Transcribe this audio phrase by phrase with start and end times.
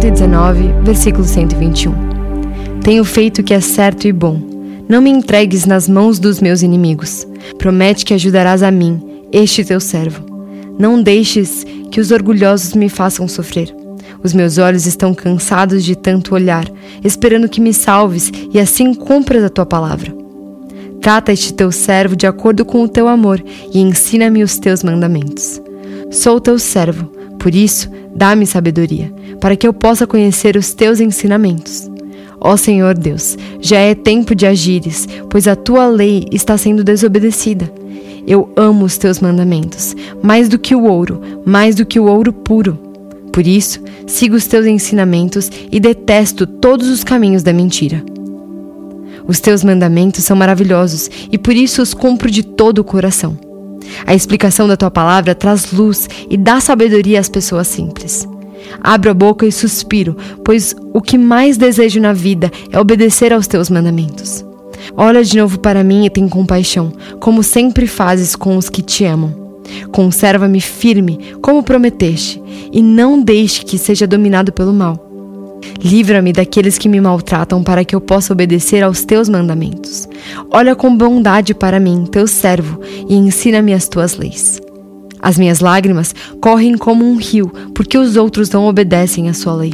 [0.00, 1.92] 119, versículo 121.
[2.82, 4.40] Tenho feito o que é certo e bom.
[4.88, 7.26] Não me entregues nas mãos dos meus inimigos.
[7.58, 8.98] Promete que ajudarás a mim,
[9.30, 10.24] este teu servo.
[10.78, 13.76] Não deixes que os orgulhosos me façam sofrer.
[14.22, 16.64] Os meus olhos estão cansados de tanto olhar,
[17.04, 20.16] esperando que me salves e assim cumpras a tua palavra.
[21.02, 25.60] Trata este teu servo de acordo com o teu amor e ensina-me os teus mandamentos.
[26.10, 31.90] Sou teu servo, por isso, dá-me sabedoria, para que eu possa conhecer os teus ensinamentos.
[32.38, 37.72] Ó Senhor Deus, já é tempo de agires, pois a tua lei está sendo desobedecida.
[38.26, 42.30] Eu amo os teus mandamentos, mais do que o ouro, mais do que o ouro
[42.30, 42.78] puro.
[43.32, 48.04] Por isso, sigo os teus ensinamentos e detesto todos os caminhos da mentira.
[49.26, 53.49] Os teus mandamentos são maravilhosos e por isso os cumpro de todo o coração.
[54.06, 58.26] A explicação da tua palavra traz luz e dá sabedoria às pessoas simples.
[58.80, 63.46] Abro a boca e suspiro, pois o que mais desejo na vida é obedecer aos
[63.46, 64.44] teus mandamentos.
[64.96, 69.04] Olha de novo para mim e tem compaixão, como sempre fazes com os que te
[69.04, 69.34] amam.
[69.92, 75.06] Conserva-me firme, como prometeste, e não deixe que seja dominado pelo mal.
[75.82, 80.08] Livra-me daqueles que me maltratam, para que eu possa obedecer aos teus mandamentos.
[80.50, 82.80] Olha com bondade para mim, teu servo,
[83.10, 84.60] e ensina-me as tuas leis.
[85.20, 89.72] As minhas lágrimas correm como um rio, porque os outros não obedecem à sua lei.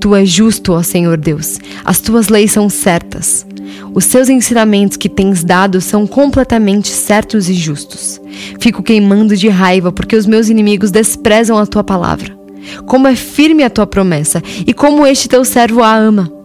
[0.00, 3.44] Tu és justo, ó Senhor Deus, as tuas leis são certas.
[3.92, 8.20] Os teus ensinamentos que tens dado são completamente certos e justos.
[8.60, 12.38] Fico queimando de raiva porque os meus inimigos desprezam a tua palavra.
[12.86, 16.37] Como é firme a tua promessa e como este teu servo a ama.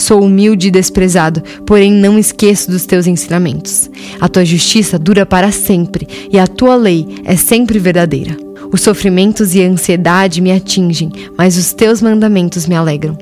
[0.00, 3.90] Sou humilde e desprezado, porém não esqueço dos teus ensinamentos.
[4.18, 8.34] A tua justiça dura para sempre e a tua lei é sempre verdadeira.
[8.72, 13.18] Os sofrimentos e a ansiedade me atingem, mas os teus mandamentos me alegram.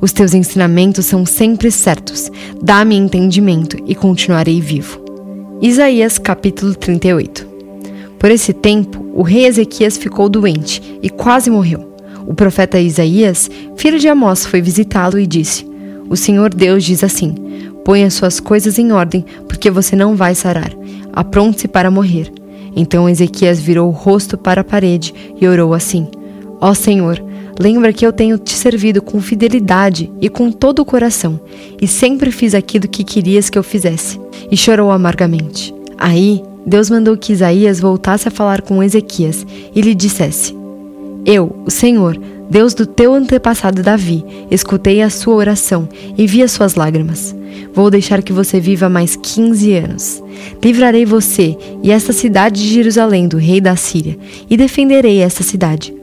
[0.00, 2.30] Os teus ensinamentos são sempre certos.
[2.62, 5.00] Dá-me entendimento e continuarei vivo.
[5.60, 7.44] Isaías capítulo 38
[8.20, 11.92] Por esse tempo, o rei Ezequias ficou doente e quase morreu.
[12.24, 15.69] O profeta Isaías, filho de Amós, foi visitá-lo e disse:
[16.10, 17.32] O Senhor Deus diz assim:
[17.84, 20.72] Põe as suas coisas em ordem, porque você não vai sarar.
[21.12, 22.32] Apronte-se para morrer.
[22.74, 26.08] Então Ezequias virou o rosto para a parede e orou assim:
[26.60, 27.22] Ó Senhor,
[27.60, 31.38] lembra que eu tenho te servido com fidelidade e com todo o coração,
[31.80, 34.20] e sempre fiz aquilo que querias que eu fizesse.
[34.50, 35.72] E chorou amargamente.
[35.96, 40.59] Aí Deus mandou que Isaías voltasse a falar com Ezequias e lhe dissesse:
[41.24, 42.18] eu, o Senhor,
[42.50, 45.88] Deus do teu antepassado Davi, escutei a sua oração
[46.18, 47.34] e vi as suas lágrimas.
[47.72, 50.22] Vou deixar que você viva mais 15 anos.
[50.62, 55.94] Livrarei você e esta cidade de Jerusalém do rei da Síria, e defenderei esta cidade.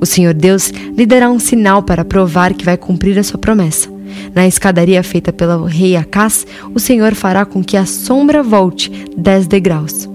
[0.00, 3.88] O Senhor Deus lhe dará um sinal para provar que vai cumprir a sua promessa.
[4.34, 9.46] Na escadaria feita pelo rei Acás, o Senhor fará com que a sombra volte dez
[9.46, 10.08] degraus.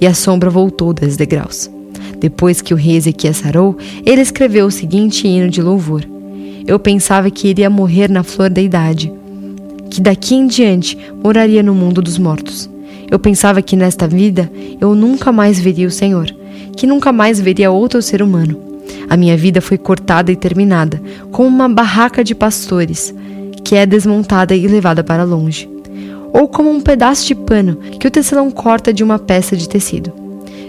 [0.00, 1.75] E a sombra voltou dez degraus.
[2.20, 6.02] Depois que o rei Ezequias sarou, ele escreveu o seguinte hino de louvor:
[6.66, 9.12] Eu pensava que iria morrer na flor da idade,
[9.90, 12.68] que daqui em diante moraria no mundo dos mortos.
[13.10, 14.50] Eu pensava que nesta vida
[14.80, 16.26] eu nunca mais veria o Senhor,
[16.76, 18.60] que nunca mais veria outro ser humano.
[19.08, 21.00] A minha vida foi cortada e terminada,
[21.30, 23.14] como uma barraca de pastores,
[23.64, 25.68] que é desmontada e levada para longe,
[26.32, 30.12] ou como um pedaço de pano que o tecelão corta de uma peça de tecido.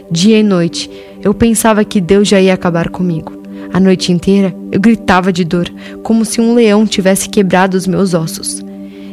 [0.10, 0.90] Dia e noite
[1.22, 3.34] eu pensava que Deus já ia acabar comigo.
[3.74, 5.70] A noite inteira eu gritava de dor,
[6.04, 8.64] como se um leão tivesse quebrado os meus ossos.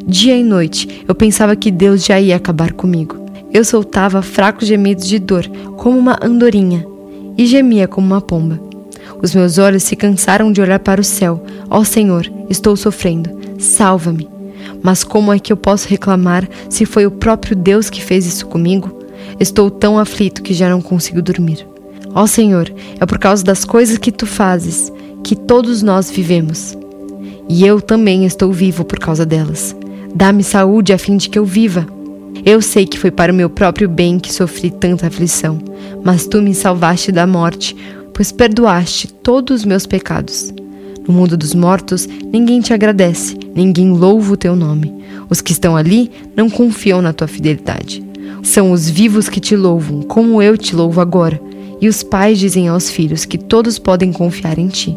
[0.06, 3.25] Dia e noite eu pensava que Deus já ia acabar comigo.
[3.53, 6.87] Eu soltava fracos gemidos de dor, como uma andorinha,
[7.38, 8.60] e gemia como uma pomba.
[9.22, 11.42] Os meus olhos se cansaram de olhar para o céu.
[11.71, 13.31] Ó oh, Senhor, estou sofrendo.
[13.59, 14.28] Salva-me.
[14.82, 18.47] Mas como é que eu posso reclamar se foi o próprio Deus que fez isso
[18.47, 19.00] comigo?
[19.41, 21.66] Estou tão aflito que já não consigo dormir.
[22.15, 24.93] Ó Senhor, é por causa das coisas que tu fazes
[25.25, 26.77] que todos nós vivemos.
[27.49, 29.75] E eu também estou vivo por causa delas.
[30.15, 31.87] Dá-me saúde a fim de que eu viva.
[32.45, 35.59] Eu sei que foi para o meu próprio bem que sofri tanta aflição,
[36.05, 37.75] mas tu me salvaste da morte,
[38.13, 40.53] pois perdoaste todos os meus pecados.
[41.07, 44.93] No mundo dos mortos, ninguém te agradece, ninguém louva o teu nome.
[45.28, 48.05] Os que estão ali não confiam na tua fidelidade.
[48.43, 51.41] São os vivos que te louvam, como eu te louvo agora.
[51.80, 54.97] E os pais dizem aos filhos que todos podem confiar em ti.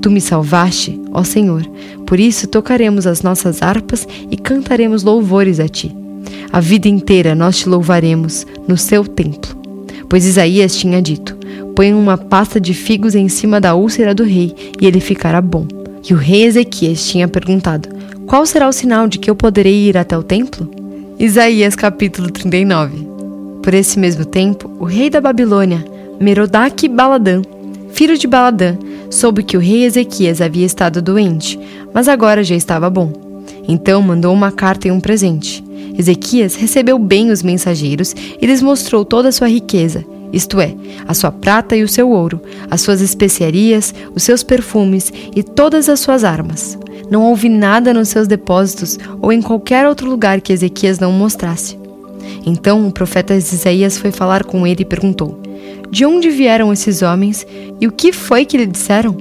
[0.00, 1.64] Tu me salvaste, ó Senhor,
[2.06, 5.94] por isso tocaremos as nossas harpas e cantaremos louvores a ti.
[6.52, 9.56] A vida inteira nós te louvaremos no seu templo.
[10.08, 11.36] Pois Isaías tinha dito:
[11.74, 15.66] Ponha uma pasta de figos em cima da úlcera do rei e ele ficará bom.
[16.08, 17.88] E o rei Ezequias tinha perguntado:
[18.26, 20.68] Qual será o sinal de que eu poderei ir até o templo?
[21.18, 23.06] Isaías capítulo 39
[23.62, 25.84] Por esse mesmo tempo, o rei da Babilônia,
[26.22, 27.42] Merodach Baladã,
[27.90, 28.76] filho de Baladã,
[29.10, 31.58] soube que o rei Ezequias havia estado doente,
[31.92, 33.12] mas agora já estava bom.
[33.66, 35.64] Então mandou uma carta e um presente.
[35.98, 40.76] Ezequias recebeu bem os mensageiros e lhes mostrou toda a sua riqueza, isto é,
[41.08, 42.40] a sua prata e o seu ouro,
[42.70, 46.78] as suas especiarias, os seus perfumes e todas as suas armas.
[47.10, 51.76] Não houve nada nos seus depósitos ou em qualquer outro lugar que Ezequias não mostrasse.
[52.46, 55.42] Então o profeta Isaías foi falar com ele e perguntou:
[55.92, 57.46] De onde vieram esses homens
[57.78, 59.14] e o que foi que lhe disseram?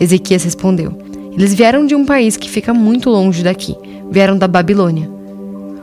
[0.00, 0.96] Ezequias respondeu:
[1.36, 3.76] Eles vieram de um país que fica muito longe daqui,
[4.10, 5.06] vieram da Babilônia.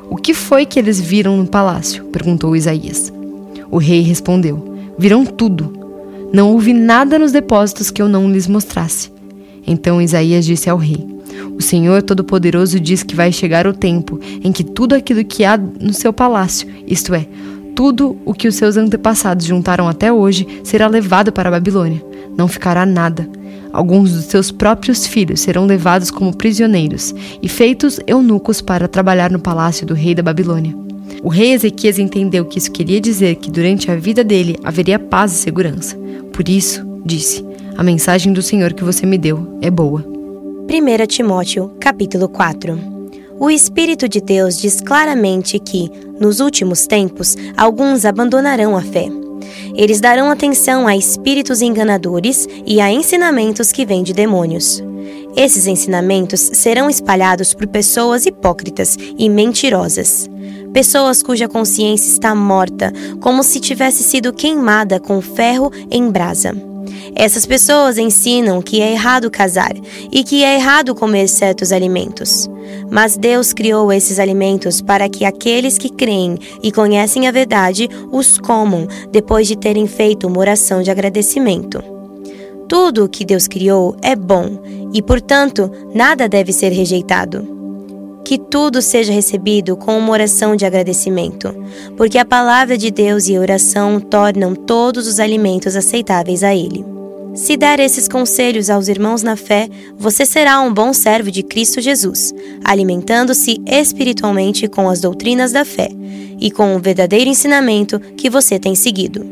[0.10, 2.06] O que foi que eles viram no palácio?
[2.06, 3.14] perguntou Isaías.
[3.70, 5.72] O rei respondeu: Viram tudo.
[6.34, 9.12] Não houve nada nos depósitos que eu não lhes mostrasse.
[9.68, 11.06] Então Isaías disse ao rei:
[11.56, 15.56] O Senhor Todo-Poderoso diz que vai chegar o tempo em que tudo aquilo que há
[15.56, 17.28] no seu palácio, isto é,
[17.82, 22.00] tudo o que os seus antepassados juntaram até hoje, será levado para a Babilônia.
[22.38, 23.28] Não ficará nada.
[23.74, 27.12] Alguns dos seus próprios filhos serão levados como prisioneiros
[27.42, 30.76] e feitos eunucos para trabalhar no palácio do rei da Babilônia.
[31.24, 35.34] O rei Ezequias entendeu que isso queria dizer que durante a vida dele haveria paz
[35.34, 35.98] e segurança.
[36.32, 37.44] Por isso, disse:
[37.76, 40.06] A mensagem do Senhor que você me deu é boa.
[40.70, 42.78] 1 Timóteo, capítulo 4.
[43.40, 45.90] O Espírito de Deus diz claramente que,
[46.22, 49.10] nos últimos tempos, alguns abandonarão a fé.
[49.76, 54.82] Eles darão atenção a espíritos enganadores e a ensinamentos que vêm de demônios.
[55.36, 60.30] Esses ensinamentos serão espalhados por pessoas hipócritas e mentirosas.
[60.74, 66.71] Pessoas cuja consciência está morta, como se tivesse sido queimada com ferro em brasa.
[67.16, 69.74] Essas pessoas ensinam que é errado casar
[70.12, 72.50] e que é errado comer certos alimentos.
[72.90, 78.38] Mas Deus criou esses alimentos para que aqueles que creem e conhecem a verdade os
[78.38, 81.84] comam depois de terem feito uma oração de agradecimento.
[82.68, 84.62] Tudo o que Deus criou é bom
[84.94, 87.60] e, portanto, nada deve ser rejeitado.
[88.24, 91.54] Que tudo seja recebido com uma oração de agradecimento,
[91.98, 97.01] porque a palavra de Deus e a oração tornam todos os alimentos aceitáveis a Ele.
[97.34, 101.80] Se der esses conselhos aos irmãos na fé, você será um bom servo de Cristo
[101.80, 105.90] Jesus, alimentando-se espiritualmente com as doutrinas da fé
[106.40, 109.26] e com o verdadeiro ensinamento que você tem seguido.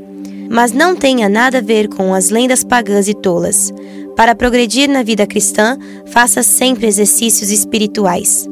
[0.49, 3.73] Mas não tenha nada a ver com as lendas pagãs e tolas.
[4.15, 8.47] Para progredir na vida cristã, faça sempre exercícios espirituais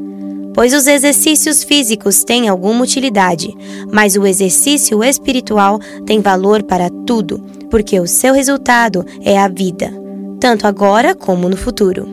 [0.57, 3.55] pois os exercícios físicos têm alguma utilidade,
[3.93, 9.91] mas o exercício espiritual tem valor para tudo, porque o seu resultado é a vida,
[10.39, 12.07] tanto agora como no futuro.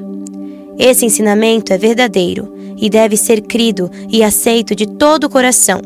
[0.79, 5.81] Esse ensinamento é verdadeiro e deve ser crido e aceito de todo o coração.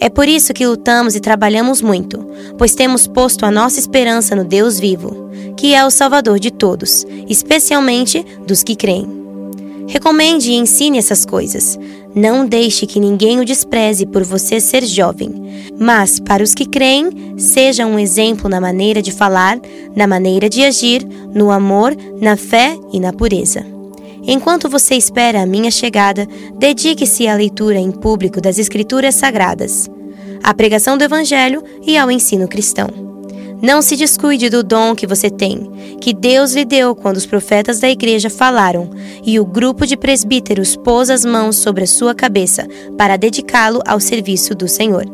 [0.00, 2.26] É por isso que lutamos e trabalhamos muito,
[2.56, 7.04] pois temos posto a nossa esperança no Deus vivo, que é o Salvador de todos,
[7.28, 9.19] especialmente dos que creem.
[9.90, 11.76] Recomende e ensine essas coisas.
[12.14, 15.34] Não deixe que ninguém o despreze por você ser jovem,
[15.76, 19.58] mas, para os que creem, seja um exemplo na maneira de falar,
[19.96, 23.66] na maneira de agir, no amor, na fé e na pureza.
[24.22, 26.24] Enquanto você espera a minha chegada,
[26.56, 29.90] dedique-se à leitura em público das Escrituras Sagradas,
[30.40, 33.09] à pregação do Evangelho e ao ensino cristão.
[33.62, 37.78] Não se descuide do dom que você tem, que Deus lhe deu quando os profetas
[37.78, 38.90] da igreja falaram
[39.22, 44.00] e o grupo de presbíteros pôs as mãos sobre a sua cabeça para dedicá-lo ao
[44.00, 45.04] serviço do Senhor.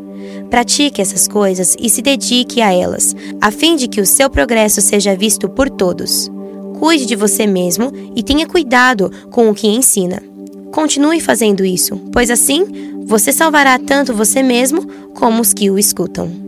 [0.49, 4.81] Pratique essas coisas e se dedique a elas, a fim de que o seu progresso
[4.81, 6.31] seja visto por todos.
[6.79, 10.23] Cuide de você mesmo e tenha cuidado com o que ensina.
[10.71, 12.65] Continue fazendo isso, pois assim
[13.07, 16.46] você salvará tanto você mesmo como os que o escutam.